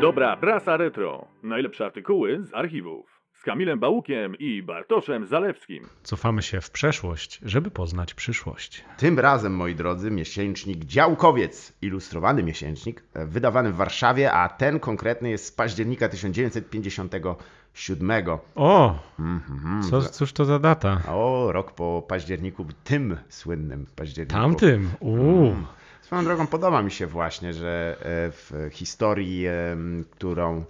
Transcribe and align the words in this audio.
Dobra 0.00 0.36
prasa 0.36 0.76
retro. 0.76 1.24
Najlepsze 1.42 1.84
artykuły 1.86 2.44
z 2.44 2.54
archiwów. 2.54 3.20
Z 3.34 3.42
Kamilem 3.42 3.78
Bałukiem 3.78 4.34
i 4.38 4.62
Bartoszem 4.62 5.26
Zalewskim. 5.26 5.84
Cofamy 6.02 6.42
się 6.42 6.60
w 6.60 6.70
przeszłość, 6.70 7.40
żeby 7.44 7.70
poznać 7.70 8.14
przyszłość. 8.14 8.84
Tym 8.96 9.18
razem, 9.18 9.54
moi 9.56 9.74
drodzy, 9.74 10.10
miesięcznik 10.10 10.84
Działkowiec, 10.84 11.72
ilustrowany 11.82 12.42
miesięcznik, 12.42 13.02
e, 13.14 13.26
wydawany 13.26 13.72
w 13.72 13.76
Warszawie, 13.76 14.32
a 14.32 14.48
ten 14.48 14.80
konkretny 14.80 15.30
jest 15.30 15.46
z 15.46 15.52
października 15.52 16.08
1957. 16.08 18.38
O, 18.54 18.98
Mhm. 19.18 19.82
co, 19.82 20.02
cóż 20.02 20.32
to 20.32 20.44
za 20.44 20.58
data? 20.58 21.00
O, 21.08 21.48
rok 21.52 21.72
po 21.72 22.02
październiku, 22.08 22.66
tym 22.84 23.16
słynnym 23.28 23.86
październiku. 23.96 24.40
Tamtym. 24.40 24.90
Uuu. 25.00 25.46
Mm. 25.46 25.66
Swoją 26.08 26.24
drogą 26.24 26.46
podoba 26.46 26.82
mi 26.82 26.90
się 26.90 27.06
właśnie, 27.06 27.52
że 27.52 27.96
e, 28.00 28.04
w 28.30 28.68
historii, 28.72 29.46
em, 29.46 30.04
którą 30.10 30.64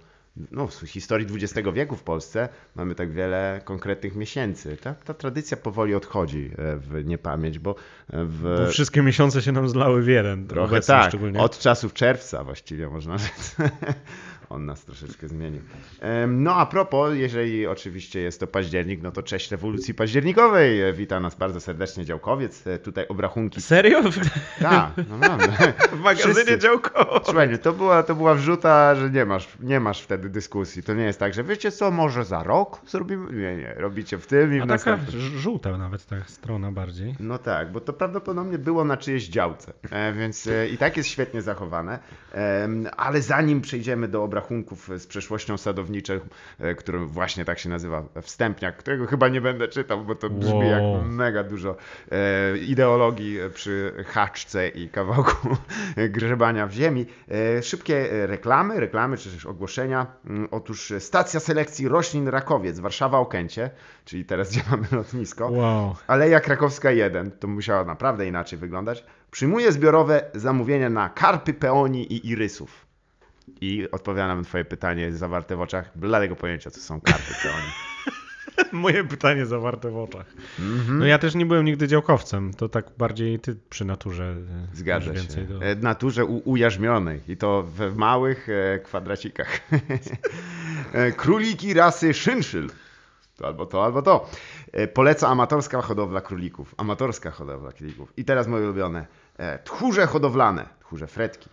no, 0.51 0.67
w 0.67 0.73
historii 0.73 1.27
XX 1.33 1.69
wieku 1.73 1.95
w 1.95 2.03
Polsce 2.03 2.49
mamy 2.75 2.95
tak 2.95 3.11
wiele 3.11 3.61
konkretnych 3.63 4.15
miesięcy. 4.15 4.77
Ta, 4.77 4.93
ta 4.93 5.13
tradycja 5.13 5.57
powoli 5.57 5.95
odchodzi 5.95 6.51
e, 6.57 6.75
w 6.75 7.05
niepamięć, 7.05 7.59
bo 7.59 7.71
e, 8.13 8.25
w... 8.25 8.41
Bo 8.65 8.71
wszystkie 8.71 9.01
miesiące 9.01 9.41
się 9.41 9.51
nam 9.51 9.69
zlały 9.69 10.01
w 10.01 10.07
jeden. 10.07 10.47
Trochę 10.47 10.81
tak, 10.81 11.09
szczególnie. 11.09 11.39
od 11.39 11.59
czasów 11.59 11.93
czerwca 11.93 12.43
właściwie 12.43 12.89
można 12.89 13.17
rzec. 13.17 13.55
On 14.49 14.65
nas 14.65 14.85
troszeczkę 14.85 15.27
zmienił. 15.27 15.61
No 16.27 16.55
a 16.55 16.65
propos, 16.65 17.13
jeżeli 17.15 17.67
oczywiście 17.67 18.19
jest 18.21 18.39
to 18.39 18.47
październik, 18.47 19.01
no 19.01 19.11
to 19.11 19.23
cześć 19.23 19.51
rewolucji 19.51 19.93
październikowej. 19.93 20.93
Wita 20.93 21.19
nas 21.19 21.35
bardzo 21.35 21.59
serdecznie 21.61 22.05
Działkowiec. 22.05 22.67
E, 22.67 22.79
Tutaj 22.79 23.07
obrachunki. 23.07 23.61
Serio? 23.61 24.01
Tak, 24.61 24.91
no 25.09 25.17
naprawdę. 25.17 25.73
W 25.97 25.99
magazynie 25.99 26.33
Wszyscy. 26.33 26.57
działkowo. 26.57 27.21
Słuchaj, 27.25 27.59
to 27.59 27.73
była, 27.73 28.03
to 28.03 28.15
była 28.15 28.35
wrzuta, 28.35 28.95
że 28.95 29.09
nie 29.09 29.25
masz, 29.25 29.47
nie 29.59 29.79
masz 29.79 30.01
wtedy 30.01 30.29
dyskusji. 30.29 30.83
To 30.83 30.93
nie 30.93 31.03
jest 31.03 31.19
tak, 31.19 31.33
że 31.33 31.43
wiecie 31.43 31.71
co, 31.71 31.91
może 31.91 32.25
za 32.25 32.43
rok 32.43 32.81
zrobimy? 32.87 33.33
Nie, 33.33 33.57
nie, 33.57 33.73
robicie 33.77 34.17
w 34.17 34.27
tym 34.27 34.55
i 34.55 34.59
w 34.59 34.63
A 34.63 34.67
taka 34.67 34.91
następnym. 34.97 35.21
żółta 35.37 35.77
nawet 35.77 36.05
ta 36.05 36.15
strona 36.27 36.71
bardziej. 36.71 37.15
No 37.19 37.37
tak, 37.37 37.71
bo 37.71 37.81
to 37.81 37.93
prawdopodobnie 37.93 38.57
było 38.57 38.83
na 38.85 38.97
czyjeś 38.97 39.27
działce, 39.27 39.73
e, 39.91 40.13
więc 40.13 40.47
e, 40.47 40.67
i 40.69 40.77
tak 40.77 40.97
jest 40.97 41.09
świetnie 41.09 41.41
zachowane. 41.41 41.99
Ale 42.97 43.21
zanim 43.21 43.61
przejdziemy 43.61 44.07
do 44.07 44.23
obrachunków 44.23 44.38
z 44.97 45.07
przeszłością 45.07 45.57
sadowniczą, 45.57 46.13
e, 46.59 46.75
który 46.75 46.99
właśnie 46.99 47.45
tak 47.45 47.59
się 47.59 47.69
nazywa, 47.69 48.03
wstępniak, 48.21 48.77
którego 48.77 49.07
chyba 49.07 49.27
nie 49.27 49.41
będę 49.41 49.67
czytał, 49.67 50.03
bo 50.05 50.15
to 50.15 50.29
brzmi 50.29 50.53
Wow. 50.53 50.63
jak 50.63 51.05
mega 51.05 51.43
dużo 51.43 51.75
e, 52.11 52.57
ideologii 52.57 53.37
przy 53.53 53.93
haczce 54.07 54.67
i 54.67 54.89
kawałku 54.89 55.57
grzebania 56.09 56.67
w 56.67 56.71
ziemi. 56.71 57.05
E, 57.57 57.63
szybkie 57.63 58.07
reklamy, 58.27 58.79
reklamy 58.79 59.17
czy 59.17 59.29
też 59.31 59.45
ogłoszenia. 59.45 60.07
Mm, 60.25 60.47
Otóż 60.51 60.93
stacja 60.99 61.39
selekcji 61.39 61.87
roślin 61.87 62.27
Rakowiec, 62.27 62.79
Warszawa 62.79 63.17
Okęcie, 63.19 63.69
czyli 64.05 64.25
teraz 64.25 64.49
gdzie 64.51 64.61
mamy 64.71 64.87
lotnisko. 64.91 65.47
Wow. 65.51 65.95
Aleja 66.07 66.39
Krakowska 66.39 66.91
1, 66.91 67.31
to 67.31 67.47
musiała 67.47 67.85
naprawdę 67.85 68.27
inaczej 68.27 68.59
wyglądać, 68.59 69.03
przyjmuje 69.31 69.71
zbiorowe 69.71 70.21
zamówienia 70.33 70.89
na 70.89 71.09
karpy, 71.09 71.53
peoni 71.53 72.13
i 72.13 72.29
irysów. 72.29 72.88
I 73.61 73.87
odpowiadam 73.91 74.37
na 74.37 74.43
twoje 74.43 74.65
pytanie 74.65 75.11
zawarte 75.11 75.55
w 75.55 75.61
oczach, 75.61 75.91
bladego 75.97 76.35
pojęcia, 76.35 76.71
co 76.71 76.79
są 76.79 77.01
karpy, 77.01 77.33
peoni. 77.43 77.67
Moje 78.71 79.03
pytanie 79.03 79.45
zawarte 79.45 79.91
w 79.91 79.97
oczach. 79.97 80.25
Mhm. 80.59 80.99
No 80.99 81.05
ja 81.05 81.17
też 81.19 81.35
nie 81.35 81.45
byłem 81.45 81.65
nigdy 81.65 81.87
działkowcem. 81.87 82.53
To 82.53 82.69
tak 82.69 82.85
bardziej 82.97 83.39
ty 83.39 83.55
przy 83.69 83.85
naturze. 83.85 84.23
e, 84.23 84.75
Zgadza 84.75 85.15
się. 85.15 85.43
do... 85.43 85.63
E, 85.65 85.75
Naturze 85.75 86.25
ujarzmionej 86.25 87.21
i 87.27 87.37
to 87.37 87.63
w 87.63 87.95
małych 87.95 88.47
e, 88.49 88.79
kwadracikach. 88.79 89.59
Króliki 91.17 91.73
rasy 91.73 92.13
szynszyl. 92.13 92.69
To 93.37 93.47
albo 93.47 93.65
to, 93.65 93.85
albo 93.85 94.01
to. 94.01 94.29
Poleca 94.93 95.27
amatorska 95.27 95.81
hodowla 95.81 96.21
królików. 96.21 96.75
Amatorska 96.77 97.31
hodowla 97.31 97.71
królików. 97.71 98.13
I 98.17 98.25
teraz 98.25 98.47
moje 98.47 98.63
ulubione. 98.63 99.05
Tchórze 99.63 100.05
hodowlane. 100.07 100.69
Tchórze 100.81 101.07
fretki. 101.07 101.49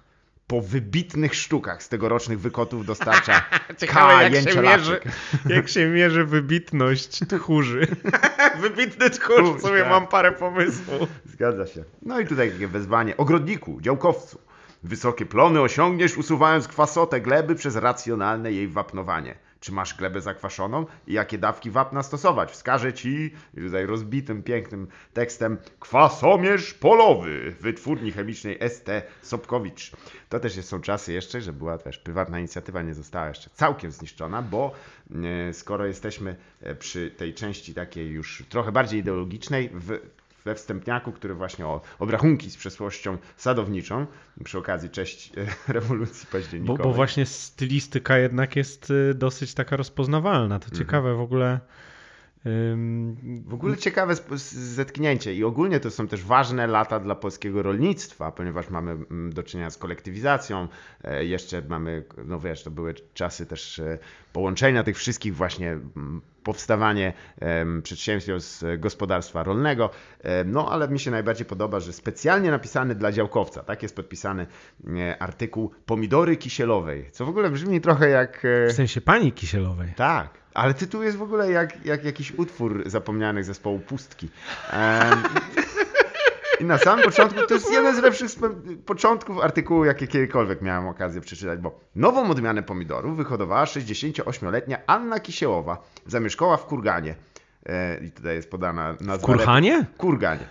Po 0.47 0.61
wybitnych 0.61 1.35
sztukach 1.35 1.83
z 1.83 1.89
tegorocznych 1.89 2.41
wykotów 2.41 2.87
dostarcza 2.87 3.43
Ciekawe, 3.81 4.31
jak 4.31 4.51
się, 4.51 4.63
mierzy, 4.63 5.01
jak 5.47 5.69
się 5.69 5.87
mierzy 5.89 6.25
wybitność 6.25 7.21
tchórzy. 7.29 7.87
Wybitny 8.61 9.11
tchórz, 9.11 9.37
Tchórz, 9.37 9.59
w 9.59 9.67
sumie 9.67 9.81
tak. 9.81 9.91
mam 9.91 10.07
parę 10.07 10.33
pomysłów. 10.33 11.09
Zgadza 11.25 11.67
się. 11.67 11.85
No 12.03 12.21
i 12.21 12.27
tutaj 12.27 12.51
takie 12.51 12.69
wezwanie. 12.69 13.17
Ogrodniku, 13.17 13.81
działkowcu. 13.81 14.41
Wysokie 14.83 15.27
plony 15.27 15.61
osiągniesz 15.61 16.17
usuwając 16.17 16.69
kwasotę 16.69 17.21
gleby 17.21 17.55
przez 17.55 17.77
racjonalne 17.77 18.53
jej 18.53 18.69
wapnowanie. 18.69 19.35
Czy 19.61 19.73
masz 19.73 19.95
glebę 19.95 20.21
zakwaszoną 20.21 20.87
i 21.07 21.13
jakie 21.13 21.39
dawki 21.39 21.71
wapna 21.71 22.03
stosować? 22.03 22.51
Wskażę 22.51 22.93
ci 22.93 23.35
tutaj 23.55 23.87
rozbitym, 23.87 24.43
pięknym 24.43 24.87
tekstem 25.13 25.59
kwasomierz 25.81 26.75
polowy 26.75 27.55
wytwórni 27.61 28.13
chemicznej 28.13 28.59
ST 28.69 28.89
Sobkowicz. 29.23 29.93
To 30.29 30.41
też 30.41 30.65
są 30.65 30.81
czasy 30.81 31.13
jeszcze, 31.13 31.41
że 31.41 31.53
była 31.53 31.79
też 31.79 31.99
prywatna 31.99 32.39
inicjatywa, 32.39 32.83
nie 32.83 32.95
została 32.95 33.29
jeszcze 33.29 33.51
całkiem 33.51 33.91
zniszczona, 33.91 34.43
bo 34.43 34.73
e, 35.49 35.53
skoro 35.53 35.87
jesteśmy 35.87 36.37
e, 36.61 36.75
przy 36.75 37.11
tej 37.11 37.35
części 37.35 37.75
takiej 37.75 38.09
już 38.11 38.45
trochę 38.49 38.73
bardziej 38.73 39.01
ideologicznej, 39.01 39.71
w, 39.75 40.01
we 40.47 40.55
wstępniaku, 40.55 41.13
który 41.13 41.35
właśnie 41.35 41.67
o 41.67 41.81
obrachunki 41.99 42.51
z 42.51 42.57
przeszłością 42.57 43.19
sadowniczą, 43.37 44.07
przy 44.45 44.59
okazji 44.59 44.91
cześć 44.91 45.33
e, 45.39 45.47
rewolucji 45.73 46.27
Bo, 46.27 46.39
październikowej. 46.39 46.85
bo 46.85 46.93
właśnie 46.93 47.27
stylistyka 47.27 48.19
jednak 48.19 48.57
jest 48.57 48.91
y, 48.91 49.15
dosyć 49.15 49.55
taka 49.55 49.77
rozpoznawalna. 49.77 50.59
To 50.59 50.71
ciekawe 50.71 51.15
w 51.15 51.21
ogóle. 51.21 51.61
W 53.47 53.55
ogóle 53.55 53.77
ciekawe 53.77 54.15
zetknięcie 54.53 55.35
i 55.35 55.45
ogólnie 55.45 55.81
to 55.81 55.91
są 55.91 56.09
też 56.09 56.25
ważne 56.25 56.67
lata 56.67 57.01
dla 57.01 57.15
polskiego 57.15 57.63
rolnictwa, 57.63 58.33
ponieważ 58.33 58.71
mamy 58.71 58.91
mm, 58.91 59.33
do 59.33 59.43
czynienia 59.43 59.71
z 59.71 59.79
kolektywizacją, 59.79 60.69
e, 61.05 61.25
jeszcze 61.25 61.63
mamy, 61.69 62.05
no 62.25 62.41
wiesz, 62.41 62.63
to 62.63 62.71
były 62.71 62.95
czasy 63.15 63.47
też 63.47 63.79
e, 63.79 63.99
połączenia 64.33 64.83
tych 64.83 64.97
wszystkich 64.97 65.37
właśnie 65.37 65.71
mm, 65.73 66.21
powstawanie 66.47 67.13
z 68.39 68.81
gospodarstwa 68.81 69.43
rolnego, 69.43 69.91
no 70.45 70.73
ale 70.73 70.89
mi 70.89 71.01
się 71.01 71.11
najbardziej 71.11 71.47
podoba, 71.47 71.81
że 71.81 71.93
specjalnie 71.93 72.51
napisany 72.51 72.95
dla 72.95 73.13
działkowca, 73.13 73.63
tak 73.63 73.83
jest 73.83 73.97
podpisany 73.97 74.47
e, 74.87 75.23
artykuł 75.23 75.71
Pomidory 75.87 76.37
Kisielowej, 76.37 77.11
co 77.13 77.27
w 77.27 77.29
ogóle 77.29 77.51
brzmi 77.51 77.81
trochę 77.81 78.09
jak... 78.09 78.45
e, 78.45 78.69
w 78.69 78.73
sensie 78.73 79.01
pani 79.01 79.33
Kisielowej. 79.33 79.93
tak, 79.97 80.31
ale 80.55 80.75
tytuł 80.75 81.03
jest 81.03 81.17
w 81.17 81.23
ogóle 81.23 81.51
jak, 81.51 81.87
jak 81.87 82.05
jakiś 82.05 82.33
utwór 82.33 82.91
zapomnianych 82.91 83.45
zespołu 83.45 83.79
Pustki. 83.79 84.29
Em, 84.71 85.23
I 86.61 86.65
na 86.65 86.79
samym 86.79 87.05
początku, 87.05 87.47
to 87.47 87.55
jest 87.55 87.73
jeden 87.73 87.97
z 87.97 87.99
lepszych 87.99 88.31
początków 88.87 89.39
artykułu, 89.39 89.85
jakie 89.85 90.07
kiedykolwiek 90.07 90.63
miałem 90.63 90.89
okazję 90.89 91.21
przeczytać, 91.21 91.59
bo 91.59 91.81
nową 91.95 92.31
odmianę 92.31 92.63
pomidorów 92.63 93.17
wyhodowała 93.17 93.65
68-letnia 93.65 94.79
Anna 94.87 95.21
Kisiełowa. 95.21 95.83
Zamieszkała 96.07 96.57
w 96.57 96.67
Kurganie. 96.67 97.15
E, 97.67 98.05
I 98.05 98.11
tutaj 98.11 98.35
jest 98.35 98.51
podana 98.51 98.97
nazwa. 99.01 99.27
Kurhanie? 99.27 99.87
Kurganie. 99.99 100.49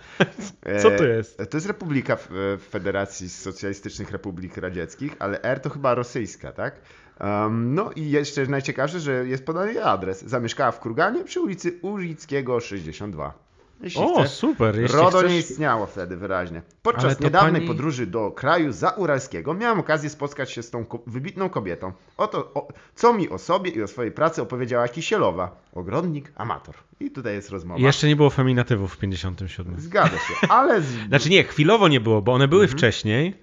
E, 0.62 0.80
Co 0.82 0.90
to 0.90 1.04
jest? 1.04 1.38
To 1.50 1.56
jest 1.56 1.66
republika 1.66 2.16
w, 2.16 2.28
w 2.30 2.68
Federacji 2.70 3.28
Socjalistycznych 3.28 4.10
Republik 4.10 4.56
Radzieckich, 4.56 5.16
ale 5.18 5.42
R 5.42 5.60
to 5.60 5.70
chyba 5.70 5.94
rosyjska, 5.94 6.52
tak? 6.52 6.80
Um, 7.20 7.74
no 7.74 7.90
i 7.96 8.10
jeszcze 8.10 8.46
najciekawsze, 8.46 9.00
że 9.00 9.26
jest 9.26 9.46
podany 9.46 9.72
jej 9.72 9.82
adres. 9.82 10.24
Zamieszkała 10.24 10.72
w 10.72 10.80
Kurganie 10.80 11.24
przy 11.24 11.40
ulicy 11.40 11.78
Urickiego 11.82 12.60
62. 12.60 13.45
Jeśli 13.80 14.02
O, 14.02 14.14
chcesz, 14.20 14.30
super. 14.30 14.80
Jeśli 14.80 14.96
RODO 14.98 15.18
chcesz... 15.18 15.30
nie 15.30 15.38
istniało 15.38 15.86
wtedy 15.86 16.16
wyraźnie. 16.16 16.62
Podczas 16.82 17.20
niedawnej 17.20 17.52
pani- 17.60 17.66
podróży 17.66 18.06
do 18.06 18.30
kraju 18.30 18.72
zauralskiego 18.72 19.54
miałem 19.54 19.80
okazję 19.80 20.10
spotkać 20.10 20.50
się 20.52 20.62
z 20.62 20.70
tą 20.70 20.84
ko- 20.84 21.02
wybitną 21.06 21.48
kobietą. 21.48 21.92
Oto, 22.16 22.50
o, 22.54 22.68
co 22.94 23.12
mi 23.12 23.28
o 23.28 23.38
sobie 23.38 23.70
i 23.70 23.82
o 23.82 23.86
swojej 23.88 24.12
pracy 24.12 24.42
opowiedziała 24.42 24.88
Kisielowa, 24.88 25.56
ogrodnik, 25.72 26.32
amator. 26.36 26.74
I 27.00 27.10
tutaj 27.10 27.34
jest 27.34 27.50
rozmowa. 27.50 27.80
Jeszcze 27.80 28.06
nie 28.06 28.16
było 28.16 28.30
feminatywów 28.30 28.94
w 28.94 28.98
57. 28.98 29.74
Zgadza 29.80 30.18
się, 30.18 30.48
ale 30.48 30.82
z... 30.82 30.86
Znaczy 31.08 31.30
nie, 31.30 31.44
chwilowo 31.44 31.88
nie 31.88 32.00
było, 32.00 32.22
bo 32.22 32.32
one 32.32 32.48
były 32.48 32.62
Mhm. 32.62 32.78
wcześniej. 32.78 33.34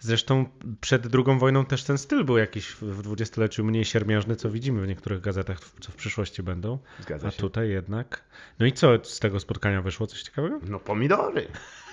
Zresztą 0.00 0.44
przed 0.80 1.06
II 1.14 1.38
wojną 1.38 1.64
też 1.66 1.84
ten 1.84 1.98
styl 1.98 2.24
był 2.24 2.38
jakiś 2.38 2.66
w- 2.70 3.02
dwudziestoleciu 3.02 3.64
mniej 3.64 3.84
siermiężny, 3.84 4.36
co 4.36 4.50
widzimy 4.50 4.82
w 4.82 4.86
niektórych 4.88 5.20
gazetach, 5.20 5.60
co 5.80 5.92
w 5.92 5.94
przyszłości 5.96 6.42
będą. 6.42 6.78
Zgadza 7.00 7.28
A 7.28 7.30
się. 7.30 7.36
tutaj 7.38 7.68
jednak. 7.68 8.24
No 8.58 8.66
i 8.66 8.72
co 8.72 9.04
z 9.04 9.18
tego 9.20 9.40
spotkania 9.40 9.82
wyszło? 9.82 10.06
Coś 10.06 10.22
ciekawego? 10.22 10.60
No 10.62 10.80
pomidory. 10.80 11.46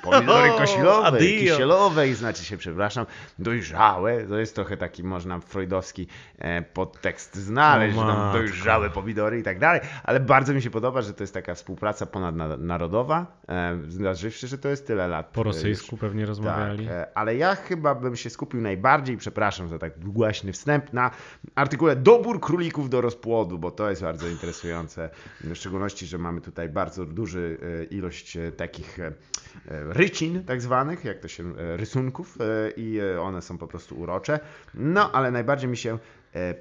Pomidory 0.06 0.50
kosilowe, 0.50 2.08
i 2.10 2.14
znaczy 2.14 2.44
się, 2.46 2.58
przepraszam, 2.58 3.06
dojrzałe. 3.40 4.24
To 4.24 4.38
jest 4.38 4.56
trochę 4.56 4.78
taki, 4.78 5.04
można 5.04 5.40
freudowski 5.40 6.08
e, 6.40 6.62
podtekst 6.62 7.36
znaleźć, 7.36 7.96
że 7.98 8.02
tam 8.02 8.34
dojrzałe 8.34 8.90
pomidory 8.90 9.40
i 9.40 9.44
tak 9.44 9.60
dalej, 9.60 9.82
ale 10.04 10.20
bardzo 10.20 10.54
mi 10.54 10.62
się 10.62 10.70
podoba, 10.70 11.02
że 11.02 11.14
to 11.14 11.24
jest 11.24 11.34
taka 11.34 11.56
współpraca 11.56 12.06
ponadnarodowa, 12.06 13.26
e, 13.50 13.78
zważywszy, 13.88 14.48
że 14.48 14.58
to 14.58 14.70
jest 14.70 14.88
tyle 14.88 15.08
lat. 15.08 15.28
Po 15.28 15.42
e, 15.42 15.46
już. 15.46 15.56
rosyjsku 15.56 15.98
pewnie 15.98 16.26
rozmawiali. 16.26 16.86
Tak, 16.86 16.96
e, 16.96 17.18
ale 17.18 17.36
ja 17.36 17.56
chyba 17.56 17.96
bym 17.96 18.16
się 18.16 18.30
skupił 18.30 18.62
najbardziej, 18.62 19.18
przepraszam 19.18 19.70
za 19.70 19.80
tak 19.80 20.00
długaśny 20.00 20.54
wstęp, 20.54 20.94
na 20.94 21.12
artykule 21.56 21.96
Dobór 21.96 22.40
królików 22.40 22.90
do 22.90 23.02
rozpłodu, 23.02 23.60
bo 23.60 23.72
to 23.72 23.90
jest 23.90 24.02
bardzo 24.02 24.28
interesujące. 24.28 25.10
W 25.42 25.56
szczególności, 25.56 26.06
że 26.06 26.18
mamy 26.18 26.42
tutaj 26.42 26.70
bardzo 26.70 27.06
duży 27.06 27.58
e, 27.82 27.84
ilość 27.84 28.38
e, 28.38 28.52
takich 28.52 28.98
rycin, 29.96 30.44
tak 30.44 30.62
zwanych, 30.62 31.06
jak 31.06 31.20
to 31.20 31.28
się, 31.28 31.58
e, 31.58 31.78
rysunków 31.78 32.38
e, 32.42 32.72
i 32.72 33.00
e, 33.00 33.22
one 33.22 33.42
są 33.42 33.58
po 33.58 33.68
prostu 33.68 34.00
urocze. 34.00 34.40
No, 34.74 35.12
ale 35.12 35.32
najbardziej 35.32 35.70
mi 35.70 35.78
się 35.78 36.00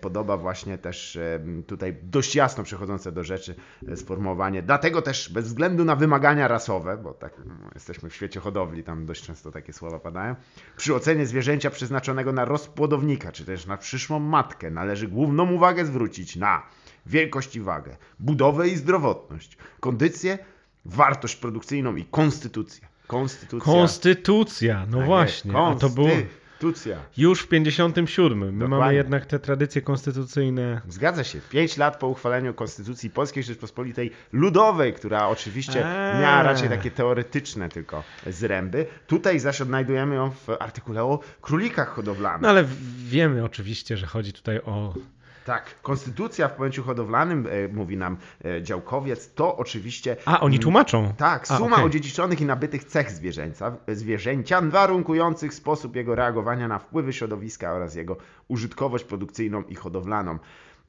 podoba 0.01 0.37
właśnie 0.37 0.79
też 0.79 1.19
tutaj 1.67 1.97
dość 2.03 2.37
jasno 2.37 2.65
przechodzące 2.65 3.13
do 3.13 3.25
rzeczy 3.25 3.55
sformułowanie. 3.95 4.63
Dlatego 4.63 5.03
też 5.03 5.33
bez 5.33 5.47
względu 5.47 5.85
na 5.85 5.97
wymagania 5.97 6.49
rasowe, 6.49 6.97
bo 6.97 7.15
tak 7.15 7.33
no, 7.47 7.55
jesteśmy 7.75 8.11
w 8.11 8.15
świecie 8.15 8.41
hodowli, 8.41 8.85
tam 8.85 9.07
dość 9.07 9.25
często 9.25 9.51
takie 9.51 9.73
słowa 9.73 9.99
padają, 9.99 10.35
przy 10.77 10.95
ocenie 10.95 11.27
zwierzęcia 11.27 11.71
przeznaczonego 11.71 12.33
na 12.33 12.45
rozpłodownika, 12.45 13.33
czy 13.33 13.45
też 13.45 13.67
na 13.67 13.77
przyszłą 13.77 14.19
matkę, 14.19 14.71
należy 14.71 15.09
główną 15.09 15.53
uwagę 15.53 15.85
zwrócić 15.85 16.37
na 16.37 16.63
wielkość 17.07 17.57
i 17.57 17.61
wagę, 17.61 17.97
budowę 18.21 18.69
i 18.69 18.77
zdrowotność, 18.77 19.59
kondycję, 19.81 20.39
wartość 20.85 21.37
produkcyjną 21.37 21.97
i 21.97 22.05
konstytucję. 22.05 22.94
Konstytucja. 23.07 23.73
Konstytucja, 23.73 24.87
no 24.91 24.97
Tak 24.99 25.07
właśnie. 25.07 25.53
jest, 25.53 25.61
A 25.61 25.75
to 25.81 25.89
było 25.89 26.09
Konstytucja. 26.09 26.97
już 27.17 27.41
w 27.41 27.49
57. 27.49 28.39
My 28.39 28.53
mamy 28.53 28.69
Dokładnie. 28.71 28.97
jednak 28.97 29.27
te 29.27 29.39
tradycje 29.39 29.83
konstytucyjne. 29.83 30.81
Zgadza 30.89 31.25
się. 31.25 31.41
Pięć 31.51 31.77
lat 31.77 31.99
po 31.99 32.09
uchwaleniu 32.09 32.55
Konstytucji 32.55 33.11
Polskiej 33.11 33.43
Rzeczpospolitej 33.43 34.11
Ludowej, 34.33 34.93
która 34.95 35.29
oczywiście 35.29 35.87
Eee. 35.87 36.21
miała 36.23 36.43
raczej 36.43 36.69
takie 36.69 36.91
teoretyczne 36.91 37.69
tylko 37.69 38.03
zręby. 38.27 38.87
Tutaj 39.07 39.39
zaś 39.41 39.61
odnajdujemy 39.61 40.15
ją 40.15 40.31
w 40.31 40.49
artykule 40.61 41.03
o 41.05 41.21
królikach 41.41 41.89
hodowlanych. 41.89 42.43
No 42.43 42.49
ale 42.49 42.65
wiemy 42.99 43.45
oczywiście, 43.45 43.97
że 43.97 44.07
chodzi 44.07 44.33
tutaj 44.33 44.59
o. 44.61 44.95
Tak, 45.45 45.83
konstytucja 45.83 46.49
w 46.49 46.53
pojęciu 46.53 46.83
hodowlanym, 46.83 47.47
e, 47.47 47.69
mówi 47.69 47.97
nam 47.97 48.17
e, 48.45 48.63
działkowiec, 48.63 49.35
to 49.35 49.57
oczywiście... 49.57 50.17
A, 50.25 50.41
oni 50.41 50.59
tłumaczą. 50.59 51.15
Tak, 51.17 51.47
A, 51.51 51.59
suma 51.59 51.77
okej. 51.77 51.87
odziedziczonych 51.87 52.41
i 52.41 52.45
nabytych 52.45 52.85
cech 52.85 53.11
zwierzęca, 53.11 53.77
zwierzęcia, 53.89 54.61
warunkujących 54.61 55.55
sposób 55.55 55.97
jego 55.97 56.15
reagowania 56.15 56.69
na 56.69 56.79
wpływy 56.79 57.13
środowiska 57.13 57.73
oraz 57.73 57.95
jego 57.95 58.17
użytkowość 58.49 59.05
produkcyjną 59.05 59.63
i 59.63 59.75
hodowlaną. 59.75 60.39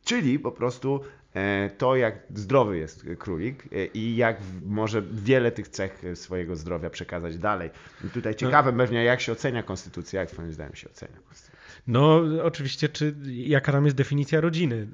Czyli 0.05 0.39
po 0.39 0.51
prostu 0.51 1.01
e, 1.33 1.69
to, 1.77 1.95
jak 1.95 2.15
zdrowy 2.35 2.77
jest 2.77 3.05
królik 3.19 3.63
e, 3.71 3.85
i 3.85 4.15
jak 4.15 4.37
może 4.65 5.01
wiele 5.11 5.51
tych 5.51 5.67
cech 5.67 6.03
swojego 6.15 6.55
zdrowia 6.55 6.89
przekazać 6.89 7.37
dalej. 7.37 7.69
I 8.05 8.09
tutaj 8.09 8.35
ciekawe 8.35 8.73
pewnie, 8.73 9.03
jak 9.03 9.21
się 9.21 9.31
ocenia 9.31 9.63
konstytucja, 9.63 10.19
jak 10.19 10.29
twoim 10.29 10.51
zdaniem 10.51 10.75
się 10.75 10.89
ocenia 10.89 11.17
konstytucja. 11.27 11.55
No, 11.87 12.21
oczywiście, 12.43 12.89
czy 12.89 13.15
jaka 13.25 13.71
tam 13.71 13.85
jest 13.85 13.97
definicja 13.97 14.41
rodziny? 14.41 14.87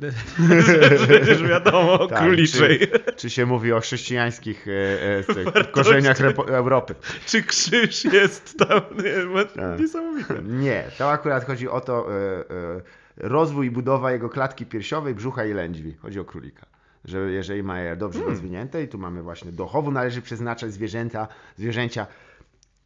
Przecież 1.08 1.44
wiadomo, 1.44 2.08
Tak, 2.08 2.20
króliczej. 2.20 2.80
Czy, 2.80 3.14
czy 3.16 3.30
się 3.30 3.46
mówi 3.46 3.74
o 3.74 3.80
chrześcijańskich 3.80 4.68
e, 4.68 5.60
e, 5.60 5.64
korzeniach 5.64 6.18
Europy? 6.48 6.96
Czy 7.26 7.44
krzyż 7.44 8.06
jest 8.06 8.58
tam? 8.58 8.82
Nie, 9.04 9.46
Tak. 9.56 9.80
Niesamowite. 9.80 10.34
Nie, 10.44 10.84
to 10.98 11.12
akurat 11.12 11.46
chodzi 11.46 11.70
o 11.70 11.82
to, 11.82 12.08
e, 12.14 12.40
e, 12.50 12.82
rozwój 13.22 13.68
i 13.68 13.72
budowa 13.72 14.12
jego 14.12 14.30
klatki 14.30 14.66
piersiowej, 14.66 15.16
brzucha 15.16 15.46
i 15.46 15.54
lędźwi. 15.54 15.94
Chodzi 15.94 16.20
o 16.20 16.26
królika. 16.26 16.66
Że 17.06 17.32
jeżeli 17.32 17.64
ma 17.64 17.80
je 17.80 17.96
dobrze 17.96 18.24
rozwinięte 18.24 18.84
i 18.84 18.88
tu 18.88 18.98
mamy 18.98 19.22
właśnie 19.22 19.52
do 19.52 19.68
chowu 19.68 19.92
należy 19.92 20.22
przeznaczać 20.22 20.74
zwierzęta, 20.74 21.28
zwierzęcia 21.58 22.08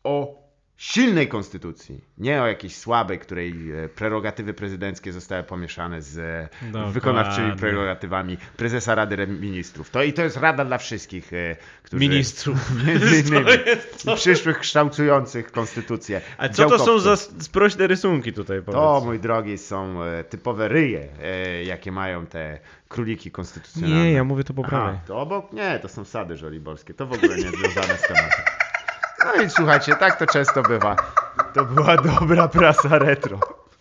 o 0.04 0.45
silnej 0.78 1.28
konstytucji, 1.28 2.02
nie 2.18 2.42
o 2.42 2.48
jakiejś 2.48 2.76
słabej, 2.76 3.20
której 3.20 3.72
e, 3.72 3.90
prerogatywy 3.90 4.54
prezydenckie 4.54 5.14
zostały 5.14 5.44
pomieszane 5.44 6.02
z 6.02 6.18
e, 6.18 6.50
Dokładnie. 6.66 6.94
wykonawczymi 6.94 7.52
prerogatywami 7.52 8.38
prezesa 8.58 8.96
Rady 8.96 9.28
Ministrów. 9.28 9.90
To 9.90 10.04
i 10.04 10.14
to 10.14 10.22
jest 10.22 10.38
rada 10.38 10.66
dla 10.66 10.78
wszystkich, 10.78 11.34
e, 11.34 11.56
którzy... 11.84 12.00
Ministrów. 12.00 12.58
Między 12.88 13.20
innymi. 13.20 13.46
To. 14.06 14.16
Przyszłych 14.16 14.60
kształtujących 14.60 15.52
konstytucję. 15.52 16.22
A 16.38 16.50
co 16.50 16.70
to 16.70 16.80
są 16.80 17.00
za 17.00 17.16
sprośne 17.16 17.88
rysunki 17.88 18.34
tutaj? 18.34 18.62
Powiedz? 18.62 18.82
To, 18.82 19.02
mój 19.06 19.20
drogi, 19.20 19.58
są 19.58 20.00
typowe 20.30 20.68
ryje, 20.68 21.08
jakie 21.66 21.92
mają 21.92 22.26
te 22.26 22.60
króliki 22.88 23.32
konstytucjonalne. 23.32 24.04
Nie, 24.04 24.12
ja 24.12 24.24
mówię 24.24 24.44
to 24.44 24.54
po 24.54 24.64
prawej. 24.64 24.96
Aha, 24.96 25.04
to 25.08 25.20
obok? 25.20 25.54
Nie, 25.54 25.80
to 25.80 25.88
są 25.88 26.06
sady 26.06 26.38
żoliborskie. 26.38 26.94
To 26.94 27.08
w 27.08 27.14
ogóle 27.14 27.36
nie 27.36 27.50
związane 27.50 27.98
z 27.98 28.02
tematem. 28.02 28.55
No 29.26 29.34
i 29.44 29.50
słuchajcie, 29.50 29.96
tak 29.96 30.20
to 30.20 30.26
często 30.26 30.62
bywa. 30.62 30.96
To 31.54 31.66
była 31.66 31.98
dobra 31.98 32.48
prasa 32.48 32.98
retro. 33.00 33.40